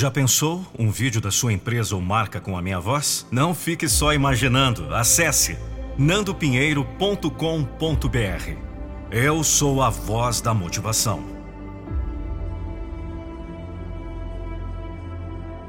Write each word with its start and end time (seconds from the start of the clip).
Já 0.00 0.10
pensou 0.10 0.64
um 0.78 0.90
vídeo 0.90 1.20
da 1.20 1.30
sua 1.30 1.52
empresa 1.52 1.94
ou 1.94 2.00
marca 2.00 2.40
com 2.40 2.56
a 2.56 2.62
minha 2.62 2.80
voz? 2.80 3.26
Não 3.30 3.54
fique 3.54 3.86
só 3.86 4.14
imaginando. 4.14 4.94
Acesse 4.94 5.58
nandopinheiro.com.br. 5.98 8.56
Eu 9.10 9.44
sou 9.44 9.82
a 9.82 9.90
voz 9.90 10.40
da 10.40 10.54
motivação. 10.54 11.22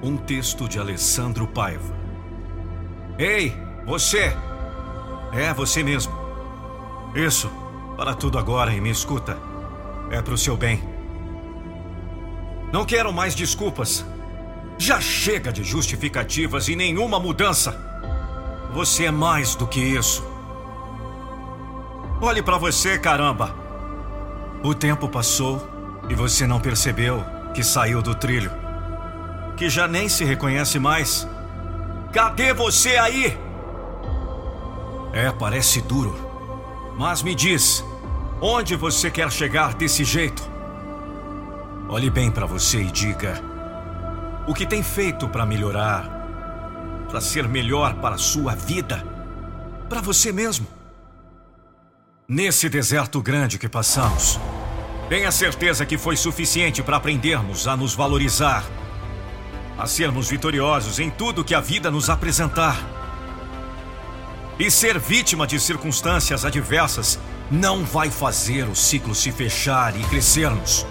Um 0.02 0.16
texto 0.16 0.66
de 0.66 0.80
Alessandro 0.80 1.46
Paiva. 1.46 1.94
Ei, 3.20 3.54
você! 3.86 4.34
É 5.34 5.54
você 5.54 5.84
mesmo. 5.84 6.14
Isso, 7.14 7.52
para 7.98 8.14
tudo 8.14 8.40
agora 8.40 8.74
e 8.74 8.80
me 8.80 8.92
escuta. 8.92 9.38
É 10.10 10.22
pro 10.22 10.38
seu 10.38 10.56
bem. 10.56 10.82
Não 12.72 12.86
quero 12.86 13.12
mais 13.12 13.36
desculpas. 13.36 14.06
Já 14.82 15.00
chega 15.00 15.54
de 15.54 15.64
justificativas 15.64 16.68
e 16.68 16.76
nenhuma 16.76 17.20
mudança. 17.20 17.80
Você 18.74 19.06
é 19.06 19.12
mais 19.12 19.54
do 19.54 19.68
que 19.68 19.80
isso. 19.80 20.26
Olhe 22.20 22.42
para 22.42 22.58
você, 22.58 22.98
caramba. 22.98 23.56
O 24.64 24.74
tempo 24.74 25.08
passou 25.08 25.70
e 26.10 26.16
você 26.16 26.48
não 26.48 26.60
percebeu 26.60 27.24
que 27.54 27.64
saiu 27.64 28.02
do 28.02 28.16
trilho. 28.16 28.50
Que 29.56 29.70
já 29.70 29.88
nem 29.88 30.10
se 30.10 30.26
reconhece 30.26 30.80
mais. 30.80 31.28
Cadê 32.12 32.52
você 32.52 32.98
aí? 32.98 33.38
É, 35.14 35.32
parece 35.32 35.80
duro. 35.82 36.18
Mas 36.98 37.22
me 37.22 37.36
diz, 37.36 37.86
onde 38.42 38.76
você 38.76 39.12
quer 39.12 39.32
chegar 39.32 39.76
desse 39.76 40.04
jeito? 40.04 40.42
Olhe 41.88 42.10
bem 42.10 42.32
para 42.32 42.48
você 42.48 42.82
e 42.82 42.92
diga: 42.92 43.51
o 44.52 44.54
que 44.54 44.66
tem 44.66 44.84
feito 44.84 45.30
para 45.30 45.46
melhorar, 45.46 46.10
para 47.08 47.22
ser 47.22 47.48
melhor 47.48 47.94
para 48.02 48.16
a 48.16 48.18
sua 48.18 48.54
vida, 48.54 49.02
para 49.88 50.02
você 50.02 50.30
mesmo? 50.34 50.68
Nesse 52.28 52.68
deserto 52.68 53.22
grande 53.22 53.58
que 53.58 53.70
passamos, 53.70 54.38
tenha 55.08 55.32
certeza 55.32 55.86
que 55.86 55.98
foi 55.98 56.18
suficiente 56.18 56.84
para 56.84 56.98
aprendermos 56.98 57.66
a 57.66 57.78
nos 57.78 57.96
valorizar, 57.96 58.66
a 59.78 59.88
sermos 59.88 60.30
vitoriosos 60.30 61.00
em 61.00 61.10
tudo 61.10 61.46
que 61.46 61.56
a 61.56 61.62
vida 61.62 61.90
nos 61.90 62.10
apresentar. 62.10 62.76
E 64.60 64.70
ser 64.70 65.00
vítima 65.00 65.48
de 65.48 65.62
circunstâncias 65.62 66.44
adversas 66.44 67.18
não 67.50 67.86
vai 67.86 68.10
fazer 68.10 68.68
o 68.68 68.76
ciclo 68.76 69.16
se 69.16 69.32
fechar 69.32 69.98
e 69.98 70.04
crescermos. 70.04 70.86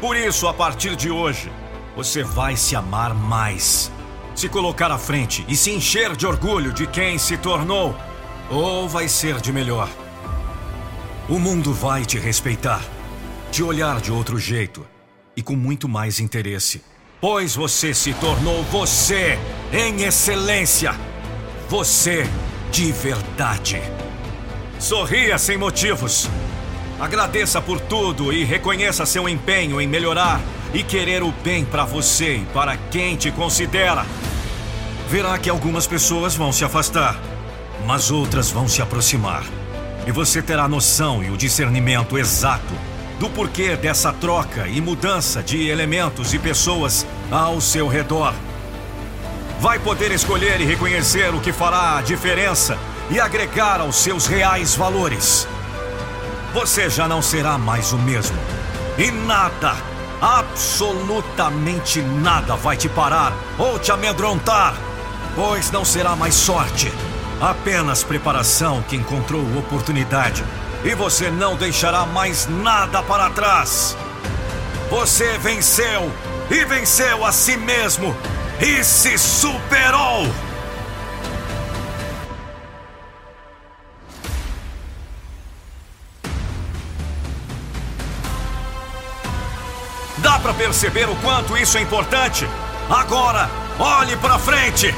Por 0.00 0.16
isso, 0.16 0.48
a 0.48 0.54
partir 0.54 0.96
de 0.96 1.10
hoje, 1.10 1.52
você 1.94 2.22
vai 2.22 2.56
se 2.56 2.74
amar 2.74 3.14
mais, 3.14 3.90
se 4.34 4.48
colocar 4.48 4.90
à 4.90 4.98
frente 4.98 5.44
e 5.48 5.56
se 5.56 5.70
encher 5.70 6.16
de 6.16 6.26
orgulho 6.26 6.72
de 6.72 6.86
quem 6.86 7.18
se 7.18 7.36
tornou, 7.36 7.96
ou 8.50 8.88
vai 8.88 9.08
ser 9.08 9.40
de 9.40 9.52
melhor. 9.52 9.88
O 11.28 11.38
mundo 11.38 11.72
vai 11.72 12.04
te 12.04 12.18
respeitar, 12.18 12.82
te 13.50 13.62
olhar 13.62 14.00
de 14.00 14.10
outro 14.10 14.38
jeito 14.38 14.86
e 15.36 15.42
com 15.42 15.54
muito 15.54 15.88
mais 15.88 16.18
interesse, 16.18 16.82
pois 17.20 17.54
você 17.54 17.94
se 17.94 18.12
tornou 18.14 18.62
você 18.64 19.38
em 19.72 20.02
excelência. 20.02 20.94
Você 21.68 22.26
de 22.70 22.90
verdade. 22.90 23.80
Sorria 24.78 25.38
sem 25.38 25.56
motivos. 25.56 26.28
Agradeça 26.98 27.60
por 27.60 27.80
tudo 27.80 28.32
e 28.32 28.44
reconheça 28.44 29.06
seu 29.06 29.28
empenho 29.28 29.80
em 29.80 29.86
melhorar 29.86 30.40
e 30.74 30.82
querer 30.82 31.22
o 31.22 31.32
bem 31.44 31.64
para 31.64 31.84
você 31.84 32.36
e 32.36 32.44
para 32.46 32.76
quem 32.76 33.16
te 33.16 33.30
considera. 33.30 34.06
Verá 35.08 35.38
que 35.38 35.50
algumas 35.50 35.86
pessoas 35.86 36.34
vão 36.34 36.52
se 36.52 36.64
afastar, 36.64 37.18
mas 37.86 38.10
outras 38.10 38.50
vão 38.50 38.66
se 38.66 38.80
aproximar. 38.80 39.44
E 40.06 40.10
você 40.10 40.42
terá 40.42 40.66
noção 40.66 41.22
e 41.22 41.30
o 41.30 41.36
discernimento 41.36 42.18
exato 42.18 42.74
do 43.18 43.28
porquê 43.30 43.76
dessa 43.76 44.12
troca 44.12 44.66
e 44.66 44.80
mudança 44.80 45.42
de 45.42 45.68
elementos 45.68 46.34
e 46.34 46.38
pessoas 46.38 47.06
ao 47.30 47.60
seu 47.60 47.86
redor. 47.86 48.34
Vai 49.60 49.78
poder 49.78 50.10
escolher 50.10 50.60
e 50.60 50.64
reconhecer 50.64 51.34
o 51.34 51.40
que 51.40 51.52
fará 51.52 51.98
a 51.98 52.02
diferença 52.02 52.76
e 53.10 53.20
agregar 53.20 53.80
aos 53.80 53.96
seus 53.96 54.26
reais 54.26 54.74
valores 54.74 55.46
você 56.52 56.90
já 56.90 57.08
não 57.08 57.22
será 57.22 57.56
mais 57.56 57.92
o 57.92 57.98
mesmo. 57.98 58.36
E 58.98 59.10
nada, 59.10 59.74
absolutamente 60.22 62.00
nada 62.00 62.54
vai 62.54 62.76
te 62.76 62.88
parar 62.88 63.32
ou 63.58 63.76
te 63.76 63.90
amedrontar, 63.90 64.76
pois 65.34 65.72
não 65.72 65.84
será 65.84 66.14
mais 66.14 66.34
sorte, 66.34 66.92
apenas 67.40 68.04
preparação 68.04 68.80
que 68.82 68.94
encontrou 68.94 69.42
oportunidade. 69.58 70.44
E 70.84 70.94
você 70.94 71.28
não 71.28 71.56
deixará 71.56 72.06
mais 72.06 72.46
nada 72.46 73.02
para 73.02 73.30
trás. 73.30 73.96
Você 74.88 75.38
venceu 75.38 76.12
e 76.48 76.64
venceu 76.64 77.24
a 77.24 77.32
si 77.32 77.56
mesmo 77.56 78.16
e 78.60 78.84
se 78.84 79.18
superou. 79.18 80.26
Dá 90.22 90.38
para 90.38 90.54
perceber 90.54 91.08
o 91.08 91.16
quanto 91.16 91.56
isso 91.58 91.76
é 91.76 91.82
importante? 91.82 92.48
Agora, 92.88 93.50
olhe 93.78 94.16
para 94.16 94.38
frente. 94.38 94.94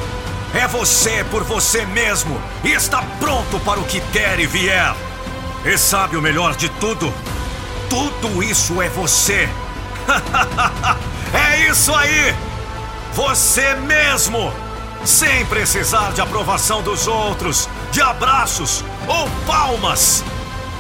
É 0.55 0.69
você 0.69 1.25
por 1.31 1.43
você 1.43 1.87
mesmo 1.87 2.41
e 2.63 2.73
está 2.73 3.03
pronto 3.19 3.59
para 3.61 3.81
o 3.81 3.85
que 3.85 4.01
der 4.01 4.39
e 4.39 4.47
vier. 4.47 4.95
E 5.65 5.79
sabe 5.79 6.17
o 6.17 6.23
melhor 6.23 6.55
de 6.55 6.69
tudo? 6.69 7.13
Tudo 7.89 8.43
isso 8.43 8.83
é 8.83 8.89
você. 8.91 9.49
é 11.33 11.71
isso 11.71 11.93
aí! 11.95 12.35
Você 13.15 13.75
mesmo! 13.77 14.53
Sem 15.05 15.45
precisar 15.47 16.13
de 16.13 16.21
aprovação 16.21 16.83
dos 16.83 17.07
outros, 17.07 17.69
de 17.91 18.03
abraços 18.03 18.85
ou 19.09 19.29
palmas. 19.47 20.23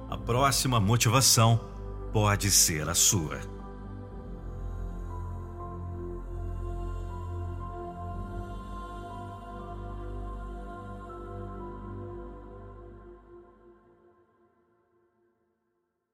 A 0.09 0.17
próxima 0.17 0.79
motivação 0.79 1.59
pode 2.11 2.49
ser 2.49 2.89
a 2.89 2.95
sua. 2.95 3.56